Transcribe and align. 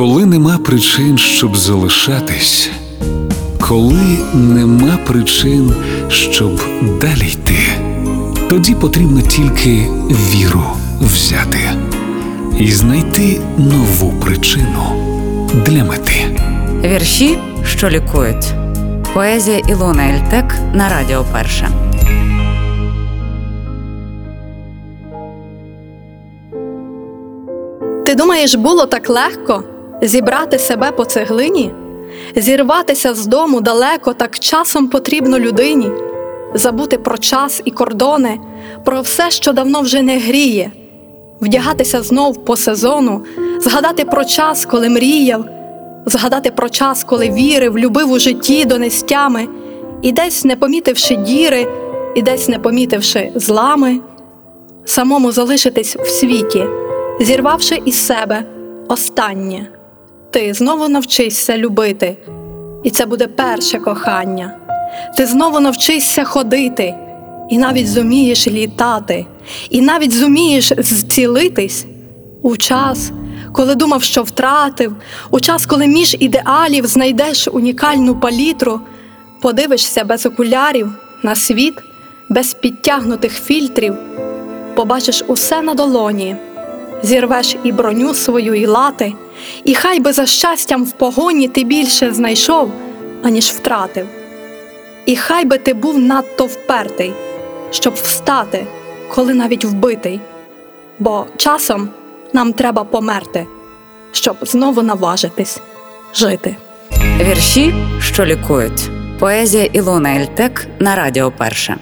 Коли 0.00 0.26
нема 0.26 0.58
причин, 0.58 1.18
щоб 1.18 1.56
залишатись, 1.56 2.70
коли 3.68 4.18
нема 4.34 4.98
причин, 5.06 5.74
щоб 6.08 6.60
далі 7.00 7.26
йти, 7.32 7.58
тоді 8.48 8.74
потрібно 8.74 9.20
тільки 9.22 9.86
віру 10.10 10.62
взяти 11.00 11.58
і 12.58 12.72
знайти 12.72 13.40
нову 13.58 14.12
причину 14.12 14.82
для 15.66 15.84
мети. 15.84 16.38
Вірші, 16.84 17.38
що 17.64 17.90
лікують. 17.90 18.54
Поезія 19.14 19.58
Ілона 19.58 20.02
Ельтек 20.02 20.54
на 20.74 20.88
Радіо 20.88 21.24
Перше. 21.32 21.68
Ти 28.06 28.14
думаєш, 28.14 28.54
було 28.54 28.86
так 28.86 29.10
легко 29.10 29.64
зібрати 30.02 30.58
себе 30.58 30.90
по 30.90 31.04
цеглині, 31.04 31.72
зірватися 32.36 33.14
з 33.14 33.26
дому 33.26 33.60
далеко, 33.60 34.12
так 34.12 34.38
часом 34.38 34.88
потрібно 34.88 35.38
людині, 35.38 35.90
забути 36.54 36.98
про 36.98 37.18
час 37.18 37.62
і 37.64 37.70
кордони, 37.70 38.40
про 38.84 39.00
все, 39.00 39.30
що 39.30 39.52
давно 39.52 39.80
вже 39.80 40.02
не 40.02 40.18
гріє, 40.18 40.72
вдягатися 41.40 42.02
знов 42.02 42.44
по 42.44 42.56
сезону, 42.56 43.24
згадати 43.60 44.04
про 44.04 44.24
час, 44.24 44.64
коли 44.64 44.88
мріяв, 44.88 45.44
згадати 46.06 46.50
про 46.50 46.68
час, 46.68 47.04
коли 47.04 47.30
вірив, 47.30 47.78
любив 47.78 48.10
у 48.10 48.18
житті 48.18 48.64
до 48.64 48.78
нестями, 48.78 49.48
і 50.02 50.12
десь 50.12 50.44
не 50.44 50.56
помітивши 50.56 51.16
діри, 51.16 51.66
і 52.14 52.22
десь 52.22 52.48
не 52.48 52.58
помітивши 52.58 53.32
злами, 53.34 54.00
самому 54.84 55.32
залишитись 55.32 55.96
в 55.96 56.08
світі 56.08 56.64
зірвавши 57.20 57.82
із 57.84 58.06
себе 58.06 58.44
останнє, 58.88 59.66
ти 60.30 60.54
знову 60.54 60.88
навчишся 60.88 61.58
любити, 61.58 62.16
і 62.84 62.90
це 62.90 63.06
буде 63.06 63.26
перше 63.26 63.78
кохання. 63.78 64.56
Ти 65.16 65.26
знову 65.26 65.60
навчишся 65.60 66.24
ходити, 66.24 66.94
і 67.50 67.58
навіть 67.58 67.88
зумієш 67.88 68.48
літати, 68.48 69.26
і 69.70 69.80
навіть 69.80 70.12
зумієш 70.12 70.72
зцілитись. 70.78 71.86
У 72.42 72.56
час, 72.56 73.12
коли 73.52 73.74
думав, 73.74 74.02
що 74.02 74.22
втратив, 74.22 74.96
у 75.30 75.40
час, 75.40 75.66
коли 75.66 75.86
між 75.86 76.16
ідеалів 76.20 76.86
знайдеш 76.86 77.48
унікальну 77.48 78.16
палітру, 78.20 78.80
подивишся 79.42 80.04
без 80.04 80.26
окулярів 80.26 80.92
на 81.22 81.34
світ, 81.34 81.74
без 82.28 82.54
підтягнутих 82.54 83.32
фільтрів, 83.32 83.94
побачиш 84.74 85.24
усе 85.26 85.62
на 85.62 85.74
долоні 85.74 86.36
зірвеш 87.02 87.56
і 87.64 87.72
броню 87.72 88.14
свою, 88.14 88.54
і 88.54 88.66
лати, 88.66 89.12
і 89.64 89.74
хай 89.74 90.00
би 90.00 90.12
за 90.12 90.26
щастям 90.26 90.84
в 90.84 90.92
погоні 90.92 91.48
ти 91.48 91.64
більше 91.64 92.12
знайшов, 92.12 92.70
аніж 93.22 93.44
втратив. 93.44 94.06
І 95.06 95.16
хай 95.16 95.44
би 95.44 95.58
ти 95.58 95.74
був 95.74 95.98
надто 95.98 96.46
впертий, 96.46 97.12
щоб 97.70 97.94
встати, 97.94 98.66
коли 99.14 99.34
навіть 99.34 99.64
вбитий, 99.64 100.20
бо 100.98 101.26
часом 101.36 101.88
нам 102.32 102.52
треба 102.52 102.84
померти, 102.84 103.46
щоб 104.12 104.36
знову 104.42 104.82
наважитись 104.82 105.60
жити. 106.14 106.56
Вірші, 107.20 107.74
що 108.00 108.24
лікують. 108.24 108.90
Поезія 109.18 109.64
Ілона 109.64 110.16
Ельтек 110.16 110.66
на 110.78 110.96
Радіо 110.96 111.32
Перше. 111.38 111.76